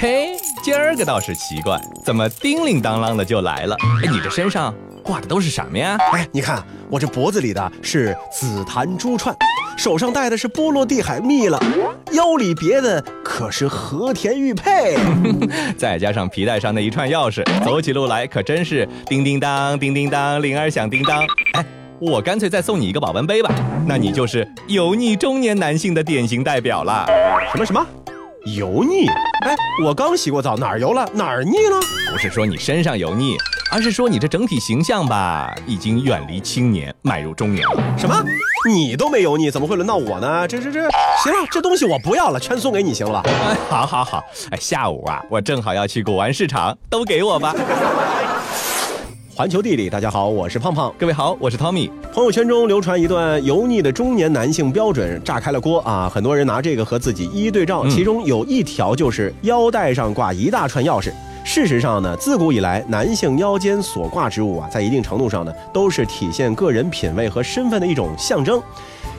[0.00, 3.76] 嘿，今儿个倒是奇怪，怎么叮铃当啷的就来了？
[4.02, 5.98] 哎，你这身上挂的都是什么呀？
[6.14, 9.36] 哎，你看我这脖子里的是紫檀珠串，
[9.76, 11.62] 手上戴的是波罗的海蜜了，
[12.12, 14.96] 腰里别的可是和田玉佩，
[15.76, 21.20] 再加上皮带上那一串钥匙，走起路来可真是叮叮当，叮叮当，铃儿响叮当。
[21.52, 21.64] 哎，
[22.00, 23.54] 我干脆再送你一个保温杯吧，
[23.86, 27.04] 那你就是油腻中年男性的典型代表了。
[27.52, 27.86] 什么什么？
[28.46, 29.06] 油腻？
[29.44, 29.54] 哎，
[29.84, 31.08] 我刚洗过澡，哪儿油了？
[31.12, 31.80] 哪儿腻了？
[32.10, 33.36] 不是说你身上油腻，
[33.70, 37.98] 而是说你这整体形象吧，已经远离青年，迈入中年了。
[37.98, 38.22] 什么？
[38.68, 40.48] 你都没油腻，怎么会轮到我呢？
[40.48, 40.80] 这这这，
[41.22, 43.30] 行了，这东西我不要了，全送给你行了吧。
[43.30, 47.54] 哎，好好好，哎，下午啊，我正好要去古玩市场，都给我吧。
[49.40, 50.94] 环球地理，大家好，我是胖胖。
[50.98, 51.90] 各位好，我是 Tommy。
[52.12, 56.10] 朋友圈中流传一段油腻的中年男性标准，炸开了锅啊！
[56.12, 61.10] 很多人拿这个和自己一一对照，其中有一条就是腰带上挂一大串钥匙。
[61.42, 68.62] 事实上呢，自古以来，男性腰间所挂之物啊，在一定程度上呢，都是体现个人品味和身份的一种象征。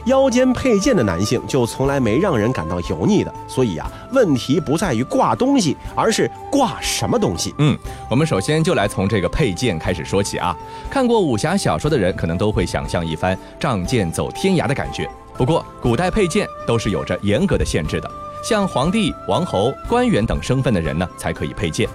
[0.05, 7.53] 腰间佩剑的男性就从来没让人感到油腻的，所以啊，问题不在于挂东西，而是挂什么东西。
[7.59, 7.77] 嗯，
[8.09, 10.57] 我们首先就来从这个佩剑开始说起啊。
[10.89, 15.09] 看过武侠小说的人，可能都会想象一番仗剑走天涯的感觉。
[15.38, 18.09] 不过，古代佩剑都是有着严格的限制的，
[18.44, 21.88] 像皇帝、王侯、官员等身份的人呢，才可以佩剑。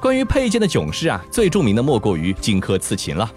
[0.00, 3.30] 关于佩剑的囧事啊，最著名的莫过于荆轲刺秦了。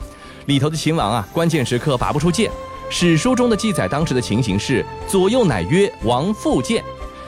[0.47, 2.51] 里头的秦王啊，关键时刻拔不出剑。
[2.89, 6.83] 史书中的记载，当时的情形是左右乃曰王复剑。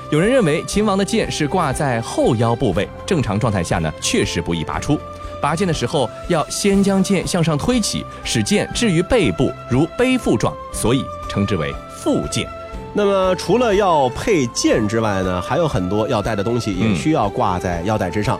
[0.09, 4.97] 有人认为秦王的剑是挂在后腰部位，正常状态下呢，确实不易拔出。
[5.41, 12.49] 拔剑的时候要先将剑向上推起，使剑置于背部，如背负状，所以称之为复剑。
[12.93, 18.39] 那么除了要配剑之外呢，还有很多要带的东西也需要挂在腰带之上。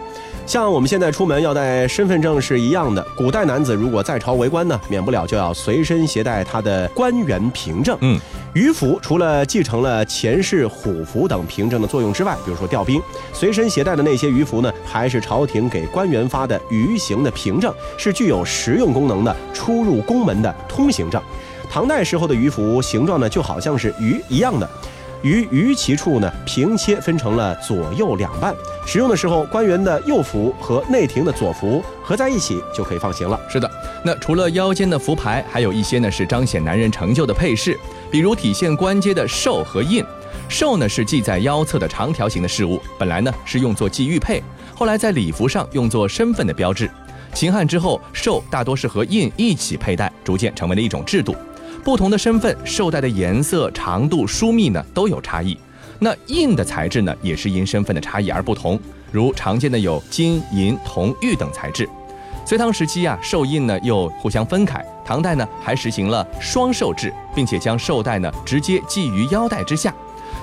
[0.49, 3.05] 像我们现在出门要带身份证是一样的。
[3.15, 7.95] 古代男子如果在朝为官呢，免不了就要随身携带他的官员凭证。
[8.01, 8.19] 嗯，
[8.55, 12.99] 鱼符除了继承了前世虎符等凭证的作用之外，比如说调兵，
[13.31, 21.21] 随身携带的那些鱼符呢，还是朝廷给官员发的鱼形的凭证，是具有实用功能的出入宫门的通行证。
[21.69, 24.67] 唐代时候的鱼符形状呢，就好像是鱼一样的。
[25.21, 28.55] 于鱼鳍处呢，平切分成了左右两半。
[28.85, 33.39] 使用的时候，官员的右符和内廷的左符合在一起就可以放行了。
[33.49, 33.69] 是的，
[34.03, 37.77] 那除了腰间的符牌，还有一些呢是彰显男人成就的配饰，
[38.09, 40.03] 比如体现官阶的绶和印。
[40.47, 44.41] 绶呢是系在腰侧的长条形的饰物，本来呢是用作系玉佩，
[44.73, 46.89] 后来在礼服上用作身份的标志。
[47.35, 51.35] 秦汉之后，绶大多是和印一起佩戴，逐渐成为了一种制度。
[51.83, 55.57] 不同的身份，绶带的颜色、长度、疏密呢都有差异。
[55.99, 58.79] 那印的材质呢，也是因身份的差异而不同。
[59.11, 61.89] 如常见的有金银铜玉等材质。
[62.45, 64.83] 隋唐时期啊，绶印呢又互相分开。
[65.03, 69.93] 唐代呢还实行了双绶制，并且将绶带呢直接系于腰带之下。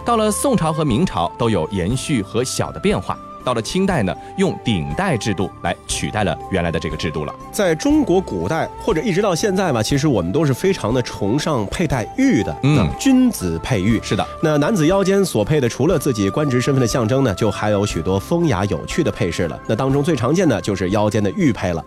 [0.05, 3.19] 到了宋朝和明朝都有延续和小的变化。
[3.47, 7.33] 到了清代呢，用顶戴制度来取代了原来的这个制度了。
[7.53, 12.53] 在中国古代或者一直到现在吧，其实我们都是非常的崇尚佩戴玉的。
[12.65, 14.27] 嗯，君子佩玉是的。
[14.43, 19.57] 那男子腰间所佩的，除了自己官职身份的象征呢，就还有许多风雅有趣的配饰了。
[19.69, 21.85] 那当中最常见的就是腰间的玉佩了。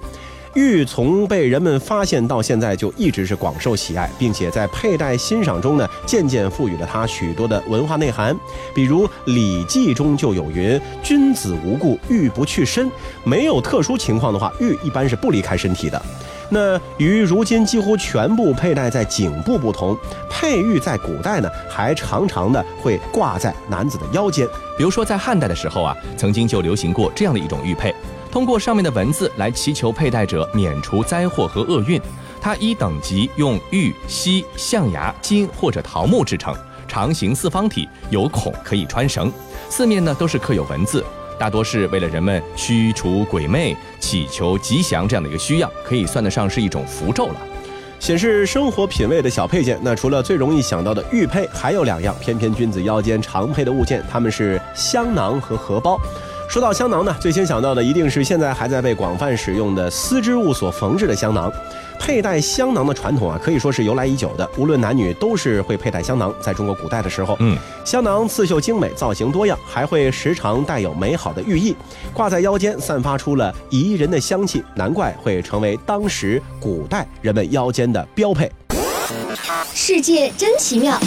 [0.56, 8.36] 玉从被人们发现到现在就一直是广受喜爱，并且在佩戴欣赏中呢，渐渐赋予了它许多的文化内涵。
[8.74, 12.90] 比如《礼记》中就有云：“君子无故玉不去身。”
[13.24, 16.02] 没有特殊情况的话，玉一般是不离开身体的。
[16.50, 19.96] 那与如今几乎全部佩戴在颈部不同，
[20.32, 24.48] 佩玉在古代呢，还常常的会挂在男子的腰间。
[24.76, 27.94] 比如说在汉代的时候啊，曾经就流行过这样的一种玉佩。
[28.32, 32.00] 通过上面的文字来祈求佩戴者免除灾祸和厄运。
[32.42, 36.56] 它依等级用玉、锡、象牙、金或者桃木制成，
[36.88, 39.30] 长形四方体，有孔可以穿绳。
[39.70, 41.04] 四面呢都是刻有文字，
[41.38, 47.36] 大多是为了人们驱除鬼魅、祈求吉祥这样的一个需要，可以算得上是一种符咒了。
[48.00, 56.00] 显示生活品味的小配件，那除了最容易想到的玉佩，还有两样偏偏君子腰间常配的物件，它们是香囊和荷包。
[56.50, 61.54] 说到香囊呢，最先想到的一定是现在还在被广泛使用的丝织物所缝制的香囊。
[62.00, 66.34] 佩戴香囊的传统啊，可以说是由来已久的，无论男女都是会佩戴香囊。
[66.42, 67.56] 在中国古代的时候，嗯，
[67.86, 71.76] 香囊刺绣精美，造型多样，还会时常带有美好的寓意，
[72.16, 78.52] 挂在腰间，散发出了宜人的香气，难怪会成为当时古代人们腰间的标配。
[79.76, 81.00] 世界真奇妙。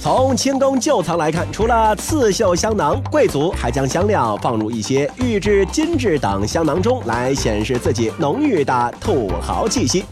[0.00, 10.04] 从清宫旧藏来看，除了刺绣香囊，贵族还将香料放入一些玉质、金质等香囊中，来显示自己浓郁的土豪气息。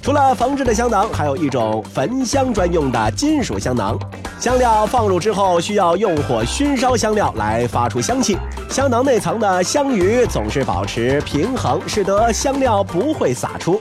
[0.00, 3.98] 除了缝制的香囊，还有一种焚香专用的金属香囊。
[4.38, 8.38] 香料放入之后，需要用火熏烧香料来发出香气。
[8.70, 13.80] 香囊内藏的香鱼总是保持平衡，使得香料不会洒出。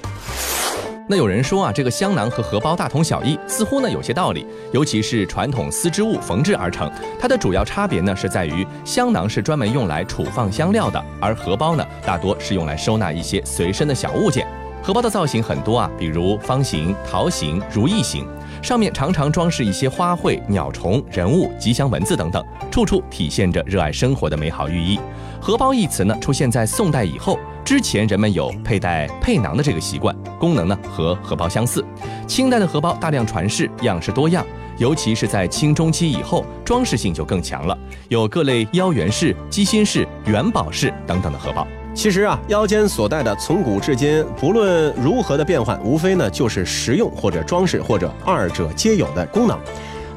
[1.12, 4.48] 那有人说啊，这个香囊和荷包大同小异，似乎呢有些道理。
[4.72, 14.48] 尤其是传统丝织物缝制而成，它的主要差别呢是在于香囊是专门用来储放香料的，而荷包呢大多是用来收纳一些随身的小物件。
[14.82, 18.26] 荷包的造型很多啊，比如方形、桃形、如意形，
[18.62, 22.42] 上面常常装饰一些花卉、鸟虫、人物、吉祥文字等等，
[22.72, 24.98] 处处体现着热爱生活的美好寓意。
[25.42, 27.38] 荷包一词呢出现在宋代以后。
[27.64, 31.84] 之前人们有佩戴佩囊的这个习惯，功能呢和荷包相似。
[32.28, 34.46] 清代的荷包大量传世，样式多样，
[34.78, 37.78] 尤其是在清中期以后，装饰性就更强了，
[38.10, 41.66] 有各类腰圆式、鸡心式、元宝式等等的荷包。
[41.94, 49.60] 其实啊，腰间所带的从古至今，不论如何的变换，无非呢就是实用或者装饰或者二者皆有的功能。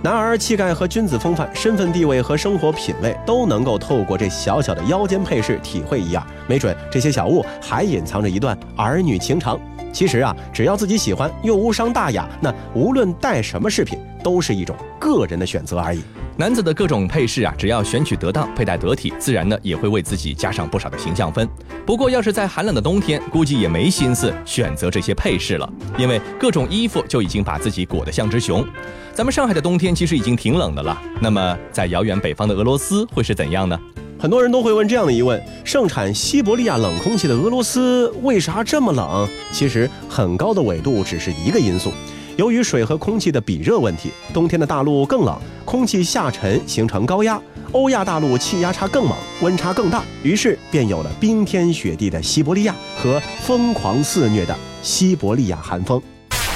[0.04, 6.22] 男儿气概和君子风范、身份地位和生活品味都能够透过这小小的腰间配饰体会一二。
[6.46, 9.58] 没准这些小物还隐藏着一段儿女情长。
[9.94, 16.02] 其实啊，只要自己喜欢，又无伤大雅，那无论戴什么饰品，都是一种个人的选择而已。
[16.36, 21.48] 男子的各种配饰啊，只要选取得当，佩戴得体，自然呢也会为自己加上不少的形象分。
[21.86, 28.66] 不过，要是在寒冷的冬天，估计也没心思选择这些配饰了，因为各种衣服就已经把自己裹得像只熊。
[29.12, 33.78] 咱们上海的冬天其实已经挺冷的了，那么在遥远北方的俄罗斯会是怎样呢？
[34.18, 39.28] 很多人都会问这样的疑问：盛产西伯利亚冷空气的俄罗斯为啥这么冷？
[39.52, 41.92] 其实，很高的纬度只是一个因素。
[42.36, 45.38] 由于水和空气的比热问题，冬天的大陆更冷，
[45.74, 47.36] 空气下沉形成高压；
[47.72, 56.00] 欧亚大陆气压差更猛，温差更大，于是便有了冰天雪地的西伯利亚和疯狂肆虐的西伯利亚寒风。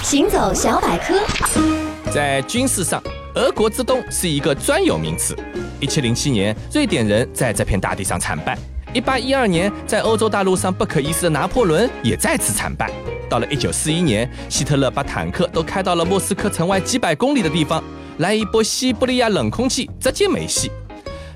[0.05, 1.21] 行走小百科，
[2.13, 3.03] 在军事上，
[3.35, 5.37] 俄国之冬是一个专有名词。
[5.81, 8.55] 一七零七年，瑞典人在这片大地上惨败；
[8.95, 12.89] 一八一二年，在欧洲大陆上不可一世的拿破仑也再次惨败。
[13.29, 17.83] 到了一九四一年，希特勒把坦克都开到了莫斯科城外几百公里的地方，
[18.19, 20.71] 来一波西伯利亚冷空气，直接没戏。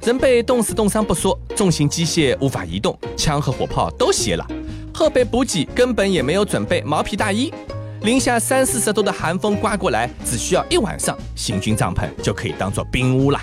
[0.05, 4.44] 人被冻死冻伤不说，重型机械无法移动，枪和火炮都歇了，
[4.93, 7.52] 后备补给根本也没有准备毛皮大衣。
[8.00, 13.40] 零下三四十度的寒风刮过来，只需要一晚上，行军帐篷就可以当做冰屋了。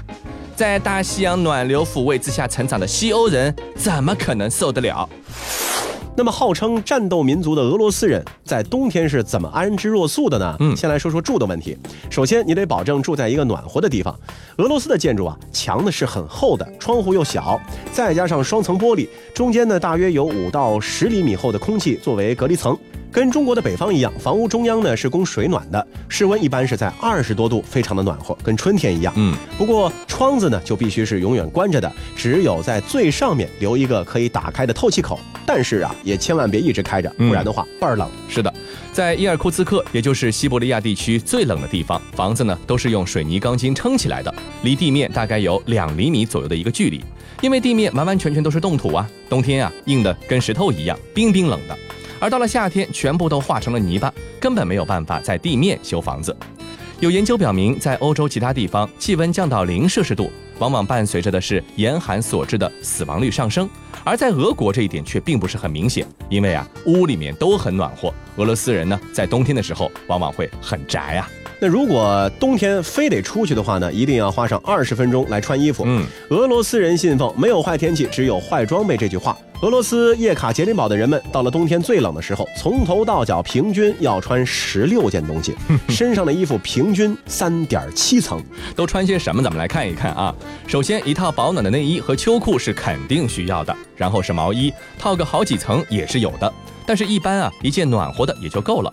[0.54, 5.08] 在大西洋暖流抚慰之下成长的西欧人，怎么可能受得了？
[6.20, 10.54] 那么，号称战斗民族的俄罗斯人在冬天是怎么安之若素的呢？
[10.60, 11.78] 嗯，先来说说住的问题。
[12.10, 14.14] 首先，你得保证住在一个暖和的地方。
[14.58, 17.58] 俄罗斯的建筑啊，墙呢是很厚的，窗户又小，
[17.94, 22.78] 再加上双层玻璃，中间呢大约有五到十厘米厚的空气作为隔离层。
[23.12, 29.12] 跟中国的北方一样，房屋中央呢是供水暖的，室温一般是在二十多度，非常的暖和，跟春天一样。
[29.18, 35.20] 嗯，不过窗子呢就必须是永远关着的，只有在最上面留一个可以打开的透气口。
[35.46, 38.08] 但是啊，也千万别一直开着，不然的话倍儿冷。
[38.28, 38.54] 是的，
[38.94, 44.32] 在伊尔库茨克，也就是西伯利亚地区最冷的地方，房子呢都是用水泥钢筋撑起来的，
[44.62, 47.04] 离地面大概有两厘米左右的一个距离，
[47.42, 51.76] 因为地面完完全全都是冻土啊，冬天啊硬的跟石头一样，冰冰冷的。
[52.20, 56.36] 而到了夏天，全部都化成了泥巴，根本没有办法在地面修房子。
[57.00, 63.70] 有研究表明，在欧洲其他地方，气温降到零摄氏度，往往伴随着的是严寒所致的死亡率上升。
[64.04, 68.14] 而在俄国，这一点却并不是很明显，因为啊，屋里面都很暖和。
[68.36, 71.30] 俄罗斯人呢，在冬天的时候，往往会很宅啊。
[71.62, 75.84] 那如果冬天非得出去的话呢，一定要花上二十分钟来穿衣服。
[75.86, 79.38] 嗯，俄罗斯人信奉“没有坏天气，只有坏装备”这句话。
[79.62, 85.54] 俄罗斯叶卡捷琳堡的人们，到了冬天最冷的时候，从头到脚平均要穿十六件东西，
[85.90, 88.42] 身上的衣服平均三点七层。
[88.74, 89.44] 都穿些什么？
[89.44, 90.34] 咱们来看一看啊。
[90.66, 96.52] 首先，一套保暖的内衣和秋裤是肯定需要的，然后是毛衣，套个好几层也是有的。
[96.86, 98.90] 但是，一般啊，一件暖和的也就够了。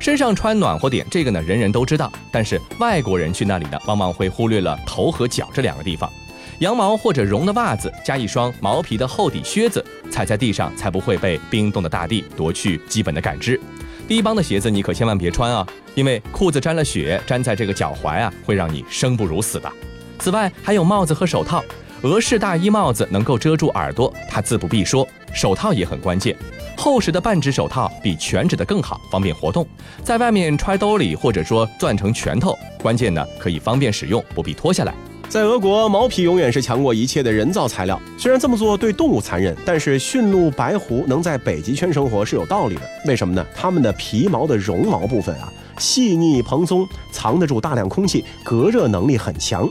[0.00, 6.10] 身上穿暖和点，这个呢人人都知道，但是外国人去那里呢，往往会忽略了头和脚这两个地方。
[6.58, 13.58] 羊毛或者绒的袜子，加一双毛皮的厚底靴子，踩在地上才不会被冰冻的大地夺去基本的感知。
[14.08, 19.70] 低帮的鞋子你可千万别穿啊，因为裤子沾了雪，粘在这个脚踝啊，会让你生不如死的。
[20.18, 21.62] 此外还有帽子和手套，
[22.02, 25.06] 俄式大衣帽子能够遮住耳朵，它自不必说。
[25.32, 26.34] 手套也很关键，
[26.76, 29.64] 厚实的半指手套比全指的更好，方便活动，
[30.02, 32.58] 在外面揣兜里或者说攥成拳头。
[32.82, 34.92] 关键呢，可以方便使用，不必脱下来。
[35.28, 38.00] 在俄国，毛皮永远是强过一切的人造材料。
[38.16, 42.80] 虽然这么做对动物残忍，但是驯鹿、白狐能在北极圈生活是有道理的。
[43.06, 43.44] 为什么呢？
[43.54, 49.68] 它们的皮毛的绒毛部分啊，细腻蓬松，藏得住大量空气，隔热能力很强。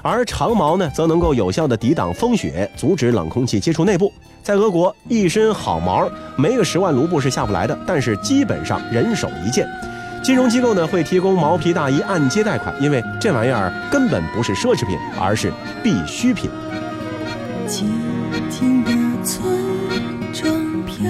[0.00, 4.12] 而长毛呢，则能够有效的抵挡风雪，阻止冷空气接触内部。
[4.44, 9.68] 在俄国，一身好毛没个十万卢布是下不来的，但是基本上人手一件。
[10.22, 16.50] 金融机构呢会提供毛皮大衣按揭贷款，因为这玩意儿根本不是奢侈品，而是必需品。
[17.66, 17.88] 静
[18.48, 18.90] 静的
[19.24, 19.42] 村
[20.32, 21.04] 庄飘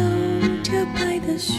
[0.62, 1.55] 着白的雪，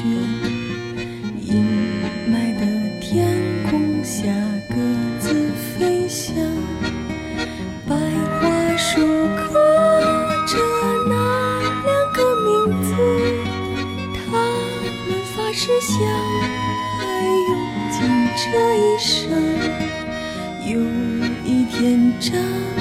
[22.20, 22.81] 着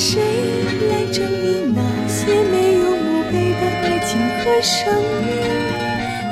[0.00, 0.22] 谁
[0.88, 4.94] 来证明那些没有墓碑的爱情和生
[5.26, 5.28] 命？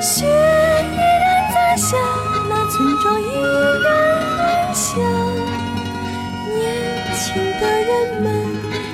[0.01, 1.97] 雪依然在下，
[2.47, 3.25] 那村庄依
[3.83, 3.87] 然
[4.39, 4.87] 安详。
[6.55, 6.57] 年
[7.13, 7.19] 轻
[7.59, 7.91] 的人
[8.23, 8.25] 们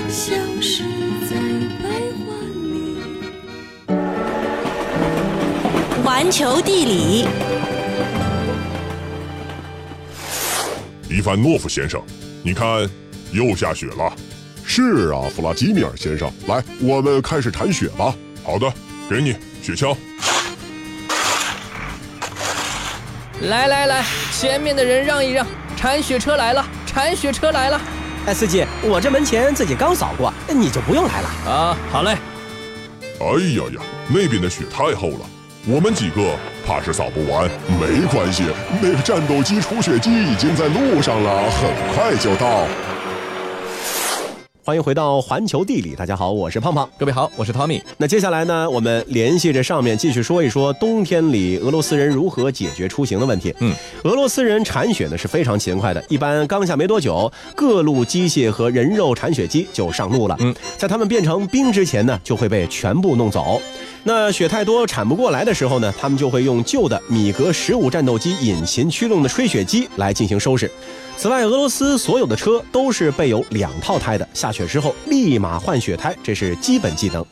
[0.10, 0.84] 消失
[1.30, 1.36] 在
[1.84, 1.86] 白
[2.26, 2.34] 桦
[2.72, 3.94] 林。
[6.04, 7.28] 环球地理，
[11.08, 12.02] 伊凡诺夫先生，
[12.44, 12.90] 你看，
[13.32, 14.13] 又下雪了。
[14.76, 18.12] 是啊，弗拉基米尔先生，来，我们开始铲雪吧。
[18.44, 18.74] 好的，
[19.08, 19.96] 给你雪橇。
[23.42, 25.46] 来来来，前面的人让一让，
[25.78, 27.80] 铲雪车来了，铲雪车来了。
[28.26, 31.30] 哎，司机，我这门前自己刚扫过，你就不用来了。
[31.46, 32.18] 啊，好嘞。
[33.20, 35.20] 哎呀呀，那边的雪太厚了，
[35.68, 37.48] 我们几个怕是扫不完。
[37.80, 38.46] 没关系，
[38.82, 42.66] 那个战斗机除雪机已经在路上了，很快就到。
[44.66, 46.90] 欢迎回到环球地理，大家好，我是胖胖。
[46.98, 47.82] 各位好，我是 Tommy。
[47.98, 53.54] 那接下来呢，我们联系着上面继续说一说冬天里俄罗斯人如何解决出行的问题。
[53.60, 60.38] 嗯，俄罗斯人铲雪呢是非常勤快的，一般刚下没多久，各路机械和人肉铲雪机就上路了。
[60.40, 63.62] 嗯，在他们变成冰之前呢，就会被全部弄走。
[64.06, 70.72] 那雪太多铲不过来的时候呢，他们就会用旧的米格十五战斗机引擎驱动的吹雪机来进行收拾。
[71.24, 77.26] 此外，俄罗斯所有的车都是备有两套胎的，下雪之后立马换雪胎，这是基本技能。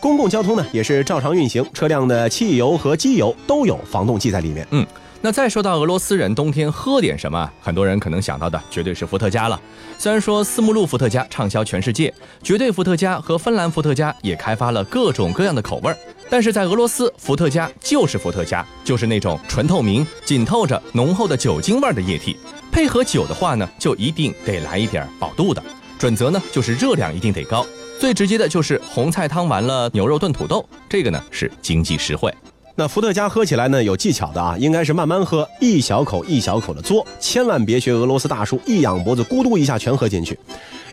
[0.00, 4.68] 公共交通呢也是照常运行，车辆的汽油和机油都有防冻剂在里面。
[4.72, 4.86] 嗯，
[5.22, 9.58] 那再说到俄罗斯人冬天喝点什么，很多人可能想到的绝对是伏特加了。
[9.96, 12.12] 虽然说斯穆路伏特加畅销全世界，
[12.42, 15.96] 绝对伏特加和芬兰伏特加也开发了各种各样的口味儿，
[16.28, 22.36] 但是在俄罗斯，伏特加就是伏特加，就是那种纯透明、紧透着浓厚的酒精味儿的液体。
[22.70, 25.62] 配合酒的话呢，就一定得来一点饱肚的。
[25.98, 27.66] 准则呢，就是热量一定得高。
[27.98, 32.32] 最直接的就是红菜汤完了牛肉炖土豆，这个呢是经济实惠。
[32.76, 40.38] 那伏特加喝起来呢有技巧的啊，应该是慢慢喝，一小口一小口的嘬，千万别学俄罗斯大叔一仰脖子咕嘟一下全喝进去。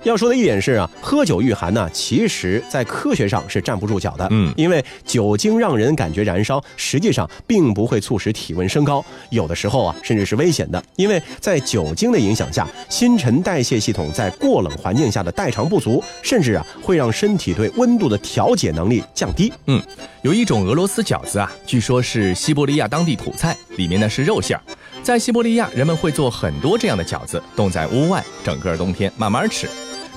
[0.06, 4.28] 要说的一点是啊，喝酒御寒呢，其实在科学上是站不住脚的。
[4.30, 10.82] 嗯因为酒精让人感觉燃烧，实际上并不会促使体温升高，有的时候啊，甚至是危险的。
[10.96, 19.52] 因为在酒精的影响下，新陈代谢系统在过冷环境下的代偿不足，甚至啊会让身体对温度的调节能力降低。
[19.66, 19.82] 嗯，
[20.22, 24.62] 有一种俄罗斯饺子啊，据说是西伯利亚当地土菜，里面呢是肉馅儿。
[25.02, 29.68] 在西伯利亚，人们会做很多这样的饺子，冻在屋外，整个冬天慢慢吃。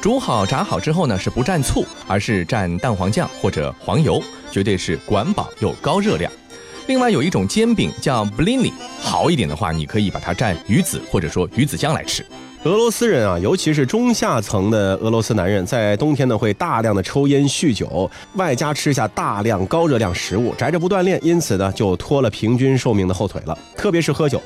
[0.00, 6.30] 煮好炸好之后呢，是不蘸醋，而是蘸蛋黄酱或者黄油，绝对是管饱又高热量。
[6.86, 12.24] 另外有一种煎饼叫 blini，好一点的话，你可以把它蘸鱼子或者说鱼子酱来吃。
[12.68, 23.56] 俄罗斯人啊，尤其是中下层的俄罗斯男人，在冬天呢会大量的抽烟酗酒，外加吃下大量高热量食物，宅着不锻炼，因此呢就拖了平均寿命的后腿了。
[23.74, 24.38] 特别是喝酒，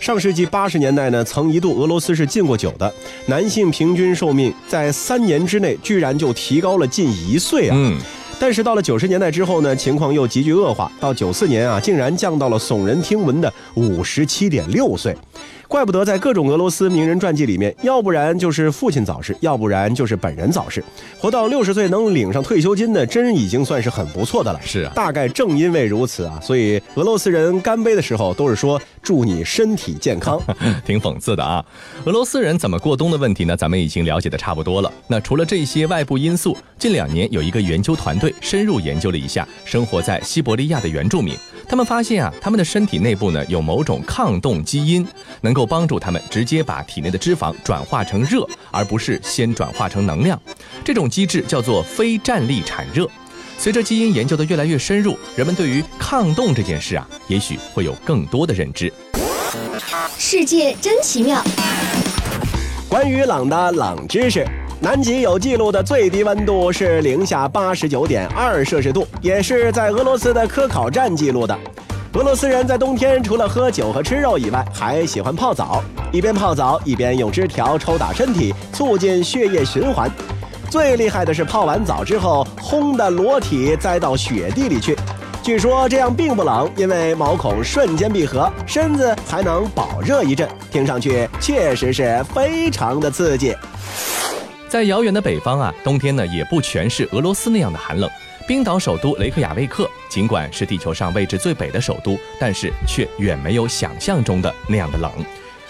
[0.00, 2.92] 上世纪八十年代呢，曾一度俄罗斯是禁过酒的，
[3.26, 7.76] 男性平均寿命在三年之内居然就提高了近一岁啊！
[7.78, 7.96] 嗯，
[8.40, 15.16] 但是到了九十年代之后呢，情况又急剧恶化，到九四年啊，竟然降到了耸人听闻的五十七点六岁。
[15.68, 20.82] 怪不得在各种俄罗斯名人传记里面，要不然就是父亲早逝，要不然就是本人早逝。
[21.20, 24.58] 活到六十岁能领上退休金的，真已经算是很不错的了。
[24.64, 30.40] 是啊大概正因为如此啊，所以俄罗斯人干杯的时候都是说祝你身体健康。
[30.86, 31.62] 挺讽刺的啊。
[32.06, 33.54] 俄罗斯人怎么过冬的问题呢？
[33.54, 34.90] 咱们已经了解的差不多了。
[35.06, 41.34] 那除了这些外部因素，近两年有一个研究团队深入研究了一下生活在西伯利亚的原住民，
[41.68, 45.06] 他们发现啊，他们的身体内部呢有某种抗冻基因，
[45.42, 50.40] 能够帮助他们直接把体内的脂肪转化成热，而不是先转化成能量。
[50.82, 53.06] 这种机制叫做非站立产热。
[53.58, 58.90] 随着基因研究的越来越深入，人们对于抗冻这件事啊，也许会有更多的认知。
[60.16, 61.44] 世界真奇妙。
[62.88, 64.46] 关于冷的冷知识，
[64.80, 71.58] 南极有记录的最低温度是零下八十九点二摄氏度，也是在俄罗斯的科考站记录的。
[72.14, 75.82] 俄罗斯人在冬天除了喝酒和吃肉以外，还喜欢泡澡，
[76.12, 80.08] 一边泡澡一边用枝条抽打身体，促进血液循环。
[80.70, 84.96] 最厉害的是泡完澡之后，轰的裸体栽到雪地里去。
[85.42, 90.48] 据说这样并不冷，因为毛孔瞬间闭合，身子还能保热一阵。
[90.70, 93.56] 听上去确实是非常的刺激。
[94.68, 98.08] 在遥远的北方啊，冬天呢也不全是俄罗斯那样的寒冷。
[98.46, 105.10] 冰岛首都雷克雅未克，尽管是地球上位置最北的首都，但是却远没有想象中的那样的冷。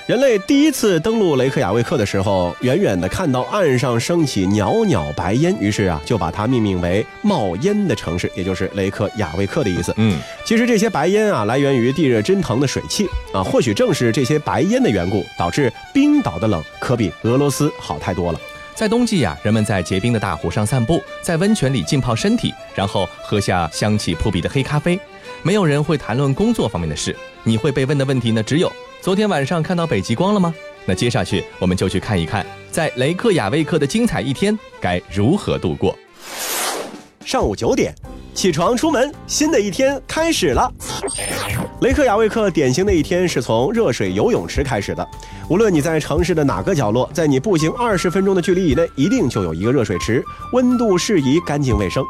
[0.07, 9.93] 人类第一次登陆雷克雅未克的时候，远远的看到岸上升起袅袅白烟，于是啊就把它命名为“冒烟的城市”，也就是雷克雅未克的意思。
[9.97, 18.41] 嗯，其实这些白烟啊，来源于地热蒸腾的水汽啊，或许正是这些白烟的缘故，导致冰岛的冷可比俄罗斯好太多了。
[18.79, 24.97] 在冬季呀、人们在结冰的大湖上散步，在温泉里浸泡身体，然后喝下香气扑鼻的黑咖啡。
[25.43, 30.55] 没有人会谈论工作方面的事，你会被问的问题呢，只有昨天晚上看到北极光了吗？
[30.85, 35.99] 那接下去我们就去看一看，在雷克雅未克的精彩一天该如何度过。
[37.25, 37.93] 上午九点，
[38.39, 40.73] 起床出门，新的一天开始了。
[41.81, 45.05] 雷克雅未克典型的一天是从热水游泳池开始的。
[45.51, 50.23] 无论你在城市的哪个角落，在你步行二十分钟的距离以内，一定就有一个热水池，
[50.53, 52.05] 温度适宜，干净卫生。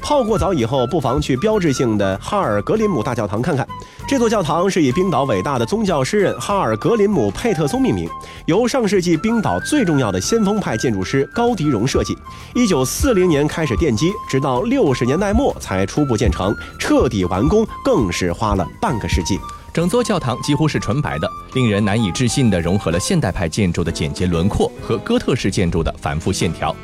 [0.00, 3.66] 泡过澡以后，不妨去标志性的哈尔格林姆大教堂看看。
[4.06, 8.08] 这座教堂是以冰岛伟大的宗教诗人哈尔格林姆·佩特松命名，
[8.46, 12.16] 由上世纪冰岛最重要的先锋派建筑师高迪荣设计。
[12.54, 19.38] 一九四零年开始奠基，直到六十年代末才初步建成，彻底完工更是花了半个世纪。
[19.78, 26.74] 整座教堂几乎是纯白的，令人难以置信地融合了现代派建筑的简洁轮廓和哥特式建筑的繁复线条。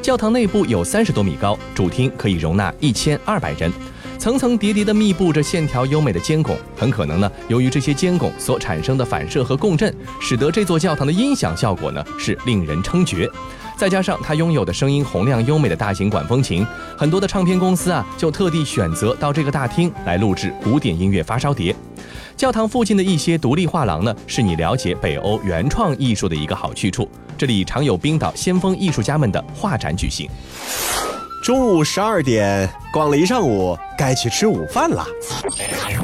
[0.00, 3.72] 教堂内部有三十多米高，主厅可以容纳一千二百人，
[4.20, 6.56] 层层叠叠地密布着线条优美的尖拱。
[6.76, 13.28] 很可能呢，由于这些尖拱所产生的反射和共振，使得这座教堂的音响效果呢是令人称绝。
[13.76, 21.74] 再加上它拥有的声音洪亮优美的大型管风琴，很多的唱片公司啊就特地选择到这个大厅来录制古典音乐发烧碟。
[22.36, 27.08] 教堂附近的一些独立画廊呢，是你了解北欧原创艺术的一个好去处。
[27.36, 30.28] 这里常有冰岛先锋艺术家们的画展举行。
[31.42, 35.04] 中午十二点，逛了一上午，该去吃午饭了。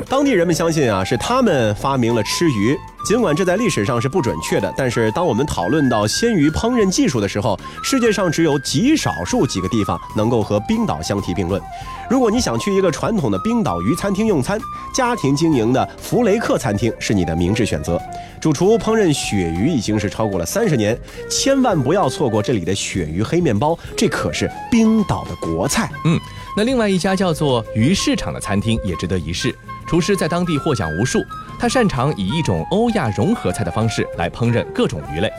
[0.09, 2.77] 当地人们相信啊，是他们发明了吃鱼。
[3.07, 11.63] 尽管这在历史上是不准确的，但是当我们讨论到鲜鱼烹饪技术的时候，世界上只有极少数几个地方能够和冰岛相提并论。
[12.11, 14.59] 如果你想去一个传统的冰岛鱼餐厅用餐，
[14.93, 17.99] 家庭经营的弗雷克餐厅是你的明智选择。
[18.41, 20.99] 主厨烹饪鳕鱼已经是超过了三十年，
[21.31, 25.89] 千万不要错过这里的鳕鱼黑面包，这可是冰岛的国菜。
[26.05, 26.19] 嗯，
[26.57, 29.55] 那另外一家叫做鱼市场的餐厅也值得一试。
[29.87, 31.21] 厨师在当地获奖无数，
[31.59, 35.31] 他擅长以一种欧亚融合菜的方式来烹饪各种鱼类。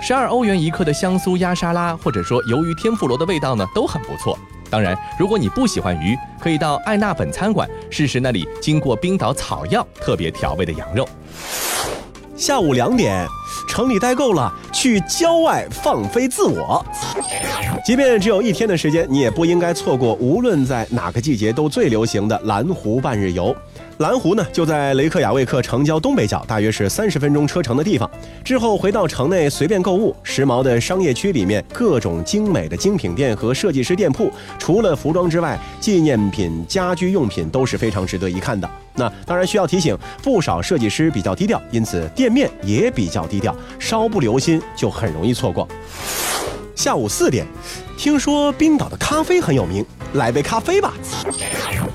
[0.00, 4.38] 十二欧元一克的香酥鸭沙拉，或者说鱿鱼天妇罗的味道呢，都很不错。
[4.70, 11.08] 当然，如果你不喜欢鱼，可以到艾纳本餐馆试试那里经过冰岛草药特别调味的羊肉。
[12.38, 13.26] 下午两点，
[13.66, 16.86] 城里待够了，去郊外放飞自我。
[17.84, 23.54] 即便只有一天的时间，你也不应该错过无论在哪个季节都最流行的蓝湖半日游。
[23.98, 28.08] 蓝湖呢就在雷克雅未克城郊东北角，大约是三十分钟车程的地方。
[28.44, 38.70] 之后回到城内随便购物，时髦的商业区里面各种精美的精品店和设计师店铺，除了服装之外，纪念品、家居用品都是非常值得一看的。
[38.94, 45.66] 那当然需要提醒，不少设计师比较低调，因此店面也比较低调，稍不留心就很容易错过。
[46.76, 47.44] 下午四点，
[47.98, 49.84] 听说冰岛的咖啡很有名，
[50.14, 50.94] 来杯咖啡吧。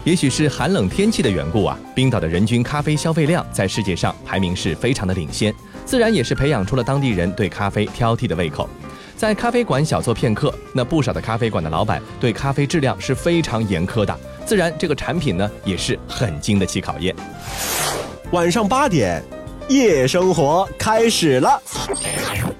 [0.04, 8.70] 也许是寒冷天气的缘故啊，冰岛的人均咖啡消费量在世界上排名是非常的领先，自然也是培养出了当地人对咖啡挑剔的胃口。
[9.16, 17.16] 在咖啡馆小坐片刻，那不少的咖啡馆的老板对咖啡质量是非常严苛的，自然这个产品呢也是很经得起考验。
[18.32, 19.24] 晚上八点，
[19.70, 21.62] 夜生活开始了。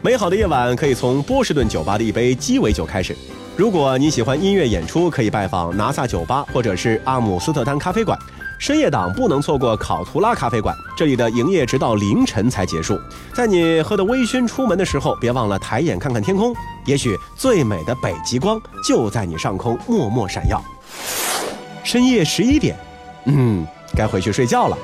[0.02, 3.16] 美好的夜晚可以从波士顿酒吧的一杯鸡尾酒开始。
[3.56, 8.18] 如果你喜欢音乐演出，可以拜访拿萨酒吧或者是阿姆斯特丹咖啡馆。
[8.60, 12.98] 深夜档不能错过考图拉咖啡馆，这里的营业直到凌晨才结束。
[13.34, 20.64] 在你喝得微醺出门的时候，别忘了抬眼看看天空，也许最美的北极光就在你上空默默闪耀。
[21.84, 22.78] 深夜十一点，
[23.26, 24.78] 嗯，该回去睡觉了。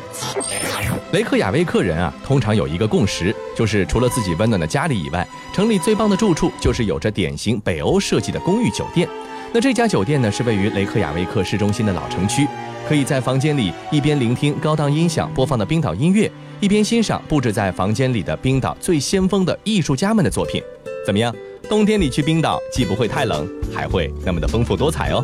[1.11, 9.07] 雷克雅未克人啊，通常有一个共识，就是除了自己温暖的家里以外，城里最棒的住处就是有着典型北欧设计的公寓酒店。
[9.51, 12.47] 那这家酒店呢，是位于雷克雅未克市中心的老城区，
[12.87, 20.61] 可以在房间里一边聆听高档音响播放的冰岛音乐，一边欣赏布置在房间里的冰岛最先锋的艺术家们的作品。
[21.03, 21.33] 怎么样？
[21.67, 25.23] 冬天里去冰岛，既不会太冷，还会那么的丰富多彩哦。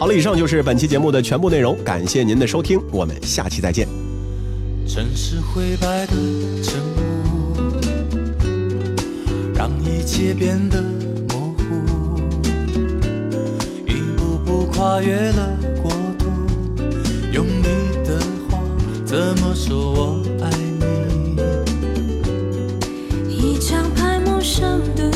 [0.00, 3.86] 好了，以上就是本期节目的全部内容，感谢您的收听，我们下期再见。
[4.88, 6.12] 城市灰白的
[6.62, 7.52] 晨雾，
[9.54, 10.82] 让一切变得
[11.28, 11.62] 模糊。
[13.86, 16.30] 一步步跨越了国度，
[17.30, 17.64] 用你
[18.02, 18.58] 的话
[19.04, 20.48] 怎么说我爱
[23.28, 23.36] 你？
[23.36, 25.09] 一场拍陌生的